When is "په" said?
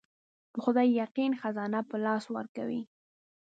0.53-0.59, 1.89-1.95